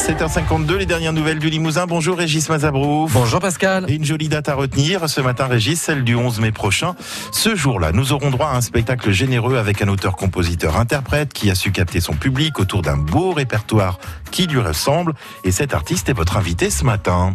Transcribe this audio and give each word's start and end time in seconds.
7h52, 0.00 0.76
les 0.76 0.86
dernières 0.86 1.12
nouvelles 1.12 1.38
du 1.38 1.50
Limousin. 1.50 1.86
Bonjour 1.86 2.16
Régis 2.16 2.48
Mazabrouf. 2.48 3.12
Bonjour 3.12 3.38
Pascal. 3.38 3.84
Et 3.90 3.94
une 3.96 4.04
jolie 4.04 4.30
date 4.30 4.48
à 4.48 4.54
retenir 4.54 5.10
ce 5.10 5.20
matin, 5.20 5.46
Régis, 5.46 5.78
celle 5.78 6.04
du 6.04 6.14
11 6.14 6.40
mai 6.40 6.52
prochain. 6.52 6.94
Ce 7.32 7.54
jour-là, 7.54 7.92
nous 7.92 8.14
aurons 8.14 8.30
droit 8.30 8.48
à 8.48 8.56
un 8.56 8.62
spectacle 8.62 9.10
généreux 9.10 9.58
avec 9.58 9.82
un 9.82 9.88
auteur-compositeur-interprète 9.88 11.34
qui 11.34 11.50
a 11.50 11.54
su 11.54 11.70
capter 11.70 12.00
son 12.00 12.14
public 12.14 12.58
autour 12.58 12.80
d'un 12.80 12.96
beau 12.96 13.32
répertoire 13.32 13.98
qui 14.30 14.46
lui 14.46 14.60
ressemble. 14.60 15.12
Et 15.44 15.52
cet 15.52 15.74
artiste 15.74 16.08
est 16.08 16.14
votre 16.14 16.38
invité 16.38 16.70
ce 16.70 16.82
matin. 16.84 17.34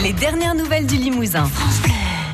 Les 0.00 0.12
dernières 0.12 0.54
nouvelles 0.54 0.86
du 0.86 0.96
Limousin. 0.96 1.48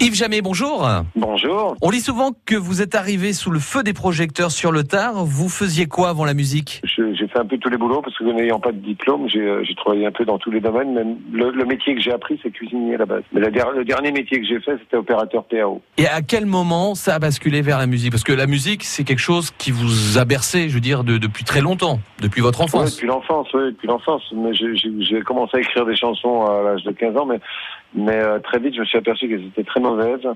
Yves 0.00 0.14
Jamais, 0.14 0.42
bonjour. 0.42 0.88
Bonjour. 1.16 1.76
On 1.82 1.90
lit 1.90 2.00
souvent 2.00 2.30
que 2.44 2.54
vous 2.54 2.82
êtes 2.82 2.94
arrivé 2.94 3.32
sous 3.32 3.50
le 3.50 3.58
feu 3.58 3.82
des 3.82 3.92
projecteurs 3.92 4.52
sur 4.52 4.70
le 4.70 4.84
tard. 4.84 5.24
Vous 5.24 5.48
faisiez 5.48 5.86
quoi 5.86 6.10
avant 6.10 6.24
la 6.24 6.34
musique? 6.34 6.80
J'ai 6.84 7.26
fait 7.26 7.38
un 7.40 7.44
peu 7.46 7.58
tous 7.58 7.68
les 7.68 7.76
boulots 7.76 8.00
parce 8.00 8.16
que 8.16 8.24
n'ayant 8.24 8.60
pas 8.60 8.70
de 8.70 8.78
diplôme, 8.78 9.28
j'ai 9.28 9.40
euh, 9.40 9.64
travaillé 9.76 10.06
un 10.06 10.12
peu 10.12 10.24
dans 10.24 10.38
tous 10.38 10.50
les 10.52 10.60
domaines. 10.60 10.92
Même 10.94 11.16
le, 11.32 11.50
le 11.50 11.64
métier 11.64 11.94
que 11.96 12.00
j'ai 12.00 12.12
appris, 12.12 12.38
c'est 12.42 12.50
cuisinier 12.50 12.94
à 12.94 12.98
la 12.98 13.06
base. 13.06 13.22
Mais 13.32 13.40
le, 13.40 13.50
der- 13.50 13.72
le 13.72 13.84
dernier 13.84 14.12
métier 14.12 14.40
que 14.40 14.46
j'ai 14.46 14.60
fait, 14.60 14.76
c'était 14.80 14.96
opérateur 14.96 15.44
PAO. 15.44 15.82
Et 15.96 16.06
à 16.06 16.22
quel 16.22 16.46
moment 16.46 16.94
ça 16.94 17.14
a 17.16 17.18
basculé 17.18 17.60
vers 17.60 17.78
la 17.78 17.86
musique? 17.86 18.12
Parce 18.12 18.24
que 18.24 18.32
la 18.32 18.46
musique, 18.46 18.84
c'est 18.84 19.02
quelque 19.04 19.18
chose 19.18 19.50
qui 19.58 19.72
vous 19.72 20.16
a 20.16 20.24
bercé, 20.24 20.68
je 20.68 20.74
veux 20.74 20.80
dire, 20.80 21.02
de- 21.02 21.18
depuis 21.18 21.42
très 21.44 21.60
longtemps, 21.60 21.98
depuis 22.20 22.40
votre 22.40 22.60
Ouais, 22.60 22.64
enfance. 22.66 22.94
depuis 22.94 23.08
l'enfance, 23.08 23.48
oui, 23.52 23.72
depuis 23.72 23.88
l'enfance. 23.88 24.22
J'ai 25.00 25.20
commencé 25.22 25.56
à 25.56 25.60
écrire 25.60 25.84
des 25.86 25.96
chansons 25.96 26.44
à 26.46 26.62
l'âge 26.62 26.84
de 26.84 26.92
15 26.92 27.16
ans, 27.16 27.26
mais 27.26 27.40
mais 27.98 28.16
euh, 28.16 28.38
très 28.38 28.58
vite, 28.58 28.74
je 28.74 28.80
me 28.80 28.84
suis 28.86 28.98
aperçu 28.98 29.28
qu'elles 29.28 29.46
étaient 29.46 29.64
très 29.64 29.80
mauvaises. 29.80 30.26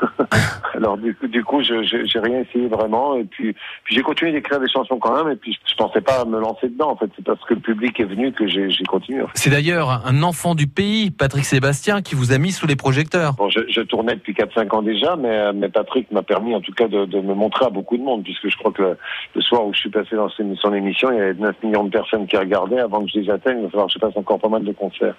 Alors 0.74 0.96
du 0.96 1.14
coup, 1.14 1.26
du 1.28 1.44
coup, 1.44 1.62
je 1.62 1.82
je- 1.82 2.04
j'ai 2.04 2.18
rien 2.18 2.40
essayé 2.40 2.68
vraiment. 2.68 3.16
Et 3.16 3.24
puis 3.24 3.54
puis 3.84 3.94
j'ai 3.94 4.02
continué 4.02 4.32
d'écrire 4.32 4.60
des 4.60 4.68
chansons 4.68 4.98
quand 4.98 5.16
même. 5.22 5.32
Et 5.32 5.36
puis 5.36 5.58
je 5.66 5.74
pensais 5.74 6.00
pas 6.00 6.24
me 6.24 6.38
lancer 6.40 6.68
dedans. 6.68 6.90
En 6.90 6.96
fait, 6.96 7.10
c'est 7.16 7.24
parce 7.24 7.42
que 7.44 7.54
le 7.54 7.60
public 7.60 7.98
est 8.00 8.04
venu 8.04 8.32
que 8.32 8.46
j'ai 8.46 8.70
j'ai 8.70 8.84
continué. 8.84 9.22
C'est 9.34 9.50
d'ailleurs 9.50 10.02
un 10.06 10.22
enfant 10.22 10.54
du 10.54 10.66
pays, 10.66 11.10
Patrick 11.10 11.44
Sébastien, 11.44 12.02
qui 12.02 12.14
vous 12.14 12.32
a 12.32 12.38
mis 12.38 12.52
sous 12.52 12.66
les 12.66 12.76
projecteurs. 12.76 13.34
Bon, 13.34 13.48
je, 13.50 13.60
je 13.68 13.80
tournais 13.80 14.14
depuis 14.14 14.32
4-5 14.32 14.74
ans 14.74 14.82
déjà, 14.82 15.16
mais, 15.16 15.28
euh, 15.28 15.52
mais 15.54 15.68
Patrick 15.68 16.10
m'a 16.10 16.22
permis 16.22 16.54
en 16.54 16.60
tout 16.60 16.72
cas 16.72 16.88
de, 16.88 17.04
de 17.04 17.20
me 17.20 17.34
montrer 17.34 17.66
à 17.66 17.70
beaucoup 17.70 17.96
de 17.96 18.02
monde, 18.02 18.22
puisque 18.24 18.48
je 18.48 18.56
crois 18.56 18.72
que 18.72 18.82
le, 18.82 18.96
le 19.34 19.40
soir 19.42 19.64
où 19.66 19.72
je 19.74 19.78
suis 19.80 19.90
passé 19.90 20.16
dans 20.16 20.28
son, 20.30 20.72
émission, 20.74 21.10
il 21.12 21.18
y 21.18 21.20
avait 21.20 21.34
9 21.34 21.56
millions 21.62 21.84
de 21.84 21.90
personnes 21.90 22.26
qui 22.26 22.36
regardaient. 22.36 22.80
Avant 22.80 23.04
que 23.04 23.10
je 23.12 23.18
les 23.20 23.30
atteigne, 23.30 23.58
il 23.58 23.64
va 23.64 23.70
falloir 23.70 23.86
que 23.88 23.92
je 23.92 23.98
fasse 23.98 24.16
encore 24.16 24.38
pas 24.40 24.48
mal 24.48 24.64
de 24.64 24.72
concerts. 24.72 25.14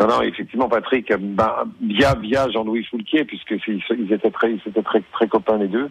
Non, 0.00 0.06
non, 0.08 0.22
effectivement, 0.22 0.68
Patrick, 0.68 1.10
euh, 1.10 1.16
ben, 1.44 1.64
via, 1.82 2.14
via 2.14 2.48
Jean-Louis 2.48 2.84
Foulquier, 2.84 3.24
puisque 3.24 3.54
ils 3.66 4.12
étaient 4.12 4.30
très, 4.30 4.52
ils 4.52 4.60
étaient 4.66 4.82
très, 4.82 5.02
très 5.12 5.28
copains 5.28 5.58
les 5.58 5.68
deux, 5.68 5.90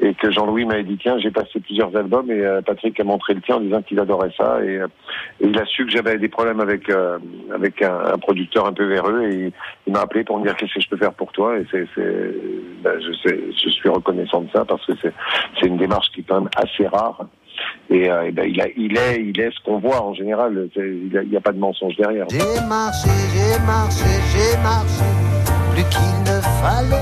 et 0.00 0.14
que 0.14 0.30
Jean-Louis 0.30 0.64
m'avait 0.64 0.82
dit, 0.84 0.98
tiens, 1.00 1.18
j'ai 1.18 1.30
passé 1.30 1.60
plusieurs 1.60 1.94
albums, 1.96 2.30
et 2.30 2.40
euh, 2.40 2.60
Patrick 2.60 2.98
a 3.00 3.04
montré 3.04 3.34
le 3.34 3.40
tien 3.40 3.56
en 3.56 3.60
disant 3.60 3.82
qu'il 3.82 3.98
adorait 4.00 4.32
ça, 4.36 4.62
et, 4.62 4.78
euh, 4.78 4.86
il 5.40 5.58
a 5.58 5.64
su 5.64 5.86
que 5.86 5.92
j'avais 5.92 6.18
des 6.18 6.28
problèmes 6.28 6.60
avec, 6.60 6.90
euh, 6.90 7.18
avec 7.54 7.80
un, 7.82 8.18
producteur 8.18 8.66
un 8.66 8.72
peu 8.72 8.84
véreux, 8.84 9.22
et 9.30 9.52
il, 9.86 9.92
m'a 9.92 10.00
appelé 10.00 10.24
pour 10.24 10.38
me 10.38 10.44
dire 10.44 10.56
qu'est-ce 10.56 10.74
que 10.74 10.80
je 10.80 10.88
peux 10.88 10.96
faire 10.96 11.14
pour 11.14 11.32
toi, 11.32 11.58
et 11.58 11.66
c'est, 11.70 11.86
ben, 12.82 13.00
je, 13.00 13.30
je 13.56 13.70
suis 13.70 13.88
reconnaissant 13.88 14.42
de 14.42 14.50
ça, 14.50 14.64
parce 14.64 14.84
que 14.84 14.92
c'est, 15.00 15.12
c'est 15.58 15.66
une 15.66 15.78
démarche 15.78 16.10
qui 16.12 16.20
est 16.20 16.24
quand 16.24 16.40
même 16.40 16.50
assez 16.56 16.86
rare. 16.86 17.26
Et, 17.90 18.10
euh, 18.10 18.28
et 18.28 18.32
ben, 18.32 18.48
il, 18.48 18.60
a, 18.60 18.66
il 18.76 18.96
est, 18.96 19.22
il 19.22 19.40
est 19.40 19.50
ce 19.50 19.62
qu'on 19.64 19.78
voit 19.78 20.02
en 20.02 20.14
général. 20.14 20.68
Il 20.76 21.28
n'y 21.30 21.36
a, 21.36 21.40
pas 21.40 21.52
de 21.52 21.58
mensonge 21.58 21.96
derrière. 21.96 22.26
J'ai 22.30 22.38
marché, 22.66 23.08
j'ai 23.34 23.66
marché, 23.66 24.04
j'ai 24.32 24.56
marché, 24.62 25.04
plus 25.72 25.84
qu'il 25.84 26.22
ne 26.22 26.40
fallait, 26.62 27.01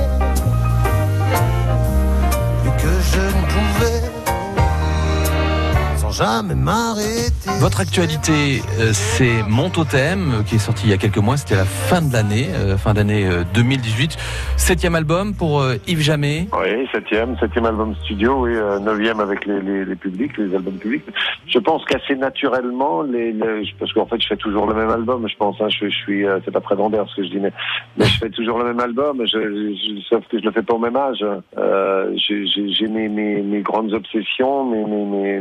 jamais 6.21 6.55
m'arrêter. 6.55 7.49
Votre 7.61 7.81
actualité, 7.81 8.61
euh, 8.79 8.91
c'est 8.93 9.43
Mon 9.49 9.71
Totem, 9.71 10.33
euh, 10.33 10.43
qui 10.43 10.57
est 10.57 10.59
sorti 10.59 10.83
il 10.87 10.91
y 10.91 10.93
a 10.93 10.99
quelques 10.99 11.17
mois, 11.17 11.39
c'était 11.39 11.57
la 11.57 11.65
fin 11.65 12.03
de 12.03 12.13
l'année, 12.13 12.49
euh, 12.55 12.77
fin 12.77 12.93
d'année 12.93 13.27
euh, 13.27 13.43
2018. 13.55 14.19
Septième 14.59 14.95
album 14.95 15.33
pour 15.35 15.65
Yves 15.89 16.03
Jamais. 16.03 16.47
Oui, 16.53 16.87
septième, 16.93 17.39
septième 17.39 17.65
album 17.65 17.95
studio, 18.05 18.45
oui, 18.45 18.53
neuvième 18.83 19.21
avec 19.21 19.47
les, 19.47 19.63
les, 19.63 19.85
les 19.87 19.97
publics, 19.97 20.37
les 20.37 20.55
albums 20.55 20.75
publics. 20.77 21.05
Je 21.47 21.59
pense 21.59 21.85
qu'assez 21.87 22.17
naturellement, 22.17 23.01
les, 23.03 23.33
les- 23.33 23.73
parce 23.79 23.91
qu'en 23.95 24.05
fait, 24.07 24.21
je 24.21 24.27
fais 24.29 24.37
toujours 24.37 24.67
le 24.67 24.75
même 24.75 24.91
album, 24.91 25.27
je 25.27 25.37
pense. 25.37 25.57
Hein, 25.61 25.69
je, 25.71 25.87
je 25.89 25.95
suis, 25.97 26.25
c'est 26.45 26.51
pas 26.51 26.61
très 26.61 26.75
vendeur 26.75 27.09
ce 27.09 27.17
que 27.17 27.25
je 27.25 27.31
dis, 27.31 27.41
mais, 27.41 27.53
mais 27.97 28.05
je 28.05 28.19
fais 28.19 28.29
toujours 28.31 28.59
le 28.59 28.67
même 28.67 28.81
album. 28.81 29.23
Je, 29.25 29.39
je- 29.39 30.01
sauf 30.09 30.23
que 30.31 30.39
je 30.39 30.45
le 30.45 30.53
fais 30.53 30.63
pas 30.63 30.75
au 30.75 30.79
même 30.79 30.97
âge. 30.97 31.25
Euh, 31.57 32.13
j'ai 32.17 32.87
mes, 32.89 33.09
mes, 33.09 33.41
mes 33.43 33.61
grandes 33.63 33.93
obsessions, 33.95 34.65
mes, 34.67 34.85
mes, 34.85 35.05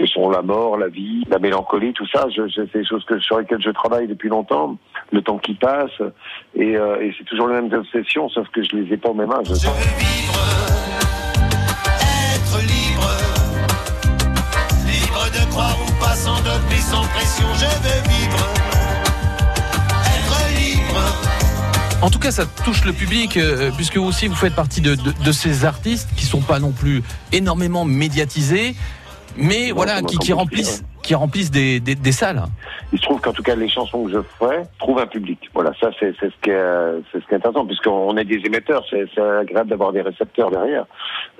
que 0.00 0.06
sont 0.06 0.30
la 0.30 0.40
mort, 0.42 0.78
la 0.78 0.88
vie, 0.88 1.24
la 1.28 1.38
mélancolie, 1.38 1.92
tout 1.92 2.06
ça. 2.06 2.24
Je, 2.34 2.48
je- 2.48 2.62
c'est 2.72 2.78
des 2.78 2.86
choses 2.86 3.04
que, 3.04 3.18
sur 3.20 3.38
lesquelles 3.38 3.60
je 3.62 3.70
travaille 3.70 4.06
depuis 4.08 4.28
longtemps. 4.30 4.76
Le 5.12 5.20
temps 5.22 5.38
qui 5.38 5.54
passe, 5.54 5.90
et, 6.54 6.76
euh, 6.76 7.00
et 7.02 7.14
c'est 7.18 7.24
toujours 7.24 7.48
les 7.48 7.60
mêmes 7.60 7.72
obsessions, 7.72 8.28
sauf 8.30 8.48
que 8.48 8.62
je 8.62 8.76
les 8.76 8.94
ai 8.94 8.96
pas 8.96 9.10
au 9.10 9.14
même 9.14 9.30
âge. 9.30 9.46
Je 9.48 9.52
veux 9.52 9.56
vivre, 9.98 10.40
être 12.34 12.58
libre, 12.62 13.10
libre 14.86 15.24
de 15.34 15.50
croire 15.50 15.76
ou 15.86 15.92
pas 16.04 16.14
sans 16.14 16.36
dogme 16.42 16.72
et 16.72 16.80
sans 16.80 17.02
pression. 17.08 17.46
Je 17.54 17.66
veux 17.66 18.02
vivre, 18.08 18.46
être 20.06 20.58
libre. 20.58 21.00
En 22.02 22.08
tout 22.10 22.18
cas, 22.18 22.30
ça 22.30 22.44
touche 22.64 22.84
le 22.84 22.92
public, 22.94 23.36
euh, 23.36 23.70
puisque 23.76 23.96
vous 23.98 24.06
aussi 24.06 24.28
vous 24.28 24.34
faites 24.34 24.54
partie 24.54 24.80
de, 24.80 24.94
de, 24.94 25.12
de 25.24 25.32
ces 25.32 25.64
artistes 25.66 26.08
qui 26.16 26.24
sont 26.24 26.40
pas 26.40 26.58
non 26.58 26.72
plus 26.72 27.02
énormément 27.32 27.84
médiatisés, 27.84 28.74
mais 29.36 29.68
Non, 29.68 29.74
voilà, 29.76 30.02
qui, 30.02 30.18
qui 30.18 30.32
remplissent, 30.32 30.84
qui 31.02 31.14
remplissent 31.14 31.50
des, 31.50 31.80
des, 31.80 31.94
des 31.94 32.12
salles. 32.12 32.42
Il 32.92 32.98
se 32.98 33.04
trouve 33.04 33.20
qu'en 33.20 33.32
tout 33.32 33.42
cas, 33.42 33.54
les 33.54 33.68
chansons 33.68 34.04
que 34.04 34.12
je 34.12 34.18
fais 34.38 34.62
trouvent 34.78 34.98
un 34.98 35.06
public. 35.06 35.38
Voilà, 35.54 35.72
ça, 35.80 35.90
c'est 35.98 36.12
c'est 36.18 36.26
ce 36.30 36.36
qui 36.42 36.50
est, 36.50 37.02
c'est 37.12 37.20
ce 37.22 37.26
qui 37.26 37.32
est 37.34 37.36
intéressant, 37.36 37.64
puisqu'on 37.66 38.16
est 38.16 38.24
des 38.24 38.40
émetteurs, 38.44 38.84
c'est 38.90 39.04
c'est 39.14 39.20
agréable 39.20 39.70
d'avoir 39.70 39.92
des 39.92 40.02
récepteurs 40.02 40.50
derrière. 40.50 40.84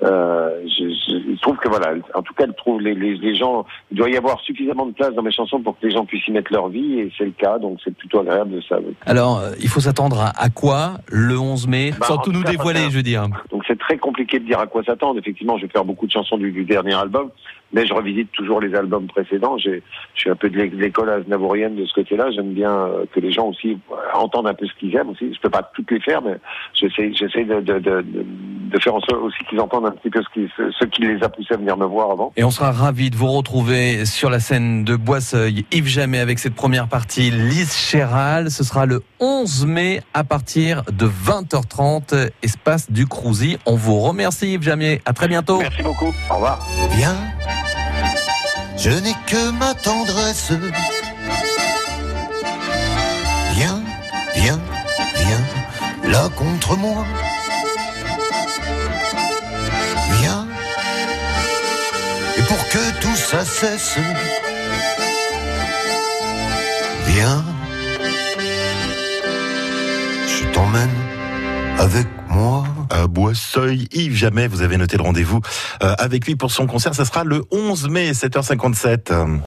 Euh, 0.03 0.49
je, 0.65 0.85
je, 0.89 1.15
il 1.31 1.35
se 1.37 1.41
trouve 1.41 1.57
que 1.57 1.69
voilà, 1.69 1.93
en 2.15 2.21
tout 2.21 2.33
cas, 2.33 2.47
trouve 2.57 2.81
les, 2.81 2.95
les, 2.95 3.15
les 3.17 3.35
gens. 3.35 3.65
Il 3.91 3.97
doit 3.97 4.09
y 4.09 4.17
avoir 4.17 4.39
suffisamment 4.41 4.85
de 4.85 4.93
place 4.93 5.13
dans 5.13 5.21
mes 5.21 5.31
chansons 5.31 5.59
pour 5.61 5.77
que 5.79 5.85
les 5.87 5.93
gens 5.93 6.05
puissent 6.05 6.27
y 6.27 6.31
mettre 6.31 6.51
leur 6.53 6.69
vie, 6.69 6.99
et 6.99 7.11
c'est 7.17 7.25
le 7.25 7.31
cas, 7.31 7.59
donc 7.59 7.79
c'est 7.83 7.95
plutôt 7.95 8.19
agréable 8.21 8.51
de 8.51 8.61
ça. 8.61 8.77
oui. 8.79 8.95
Alors, 9.05 9.39
euh, 9.39 9.51
il 9.61 9.67
faut 9.69 9.79
s'attendre 9.81 10.19
à, 10.21 10.31
à 10.41 10.49
quoi 10.49 10.93
le 11.07 11.37
11 11.37 11.67
mai, 11.67 11.91
Bah, 11.99 12.07
sans 12.07 12.17
tout 12.17 12.31
nous 12.31 12.43
cas, 12.43 12.51
dévoiler, 12.51 12.89
je 12.89 12.95
veux 12.97 13.03
dire. 13.03 13.27
Donc 13.51 13.63
c'est 13.67 13.77
très 13.77 13.97
compliqué 13.97 14.39
de 14.39 14.45
dire 14.45 14.59
à 14.59 14.67
quoi 14.67 14.83
s'attendre. 14.83 15.19
Effectivement, 15.19 15.57
je 15.57 15.65
vais 15.65 15.71
faire 15.71 15.85
beaucoup 15.85 16.07
de 16.07 16.11
chansons 16.11 16.37
du, 16.37 16.51
du 16.51 16.63
dernier 16.65 16.93
album, 16.93 17.29
mais 17.73 17.85
je 17.85 17.93
revisite 17.93 18.31
toujours 18.31 18.59
les 18.61 18.73
albums 18.75 19.07
précédents. 19.07 19.57
J'ai, 19.57 19.81
je 20.15 20.19
suis 20.21 20.29
un 20.29 20.35
peu 20.35 20.49
de 20.49 20.57
l'é- 20.57 20.69
de 20.69 20.75
l'école 20.75 21.09
aznavourienne 21.09 21.75
de 21.75 21.85
ce 21.85 21.93
côté-là. 21.93 22.31
J'aime 22.31 22.53
bien 22.53 22.71
euh, 22.71 23.05
que 23.13 23.19
les 23.19 23.31
gens 23.31 23.47
aussi 23.47 23.77
euh, 23.91 23.95
entendent 24.13 24.47
un 24.47 24.53
peu 24.53 24.65
ce 24.67 24.73
qu'ils 24.79 24.95
aiment 24.95 25.09
aussi. 25.09 25.33
Je 25.33 25.39
peux 25.39 25.49
pas 25.49 25.69
toutes 25.75 25.89
les 25.91 25.99
faire, 25.99 26.21
mais 26.21 26.35
j'essaie, 26.73 27.11
j'essaie 27.13 27.45
de, 27.45 27.61
de, 27.61 27.79
de, 27.79 28.01
de- 28.01 28.25
de 28.71 28.79
faire 28.79 28.95
en 28.95 29.01
sorte 29.01 29.21
aussi 29.21 29.37
qu'ils 29.49 29.59
entendent 29.59 29.85
un 29.85 29.91
petit 29.91 30.09
peu 30.09 30.21
ce 30.23 30.29
qui, 30.33 30.47
ce, 30.79 30.85
qui 30.85 31.01
les 31.01 31.21
a 31.23 31.27
poussés 31.29 31.53
à 31.53 31.57
venir 31.57 31.75
me 31.75 31.85
voir 31.85 32.11
avant. 32.11 32.31
Et 32.37 32.43
on 32.45 32.51
sera 32.51 32.71
ravis 32.71 33.09
de 33.09 33.17
vous 33.17 33.27
retrouver 33.27 34.05
sur 34.05 34.29
la 34.29 34.39
scène 34.39 34.85
de 34.85 34.95
Boisseuil, 34.95 35.65
Yves 35.73 35.87
Jamais, 35.87 36.19
avec 36.19 36.39
cette 36.39 36.55
première 36.55 36.87
partie, 36.87 37.31
Lise 37.31 37.75
Chéral. 37.75 38.49
Ce 38.49 38.63
sera 38.63 38.85
le 38.85 39.01
11 39.19 39.65
mai 39.65 40.01
à 40.13 40.23
partir 40.23 40.83
de 40.91 41.05
20h30, 41.05 42.29
espace 42.43 42.89
du 42.91 43.05
Crouzy. 43.07 43.57
On 43.65 43.75
vous 43.75 43.99
remercie, 43.99 44.53
Yves 44.53 44.63
Jamais. 44.63 45.01
À 45.05 45.11
très 45.13 45.27
bientôt. 45.27 45.59
Merci 45.59 45.83
beaucoup. 45.83 46.13
Au 46.29 46.35
revoir. 46.35 46.59
Viens, 46.91 47.15
je 48.83 48.89
n'ai 48.89 49.15
que 49.27 49.51
ma 49.51 49.75
tendresse. 49.75 50.53
Viens, 53.53 53.79
viens, 54.35 54.59
viens, 55.23 56.11
là 56.11 56.29
contre 56.35 56.75
moi. 56.77 57.05
Viens, 60.19 60.47
et 62.37 62.41
pour 62.41 62.67
que 62.69 62.83
tout 63.01 63.15
ça 63.15 63.45
cesse, 63.45 63.97
viens, 67.05 67.43
je 70.27 70.43
t'emmène 70.53 71.10
avec 71.81 72.05
moi. 72.29 72.63
À 72.91 73.07
Boisseuil, 73.07 73.87
Yves 73.91 74.15
Jamais, 74.15 74.47
vous 74.47 74.61
avez 74.61 74.77
noté 74.77 74.97
le 74.97 75.03
rendez-vous 75.03 75.41
euh, 75.81 75.95
avec 75.97 76.27
lui 76.27 76.35
pour 76.35 76.51
son 76.51 76.67
concert. 76.67 76.93
Ça 76.93 77.05
sera 77.05 77.23
le 77.23 77.43
11 77.51 77.89
mai, 77.89 78.11
7h57. 78.11 79.11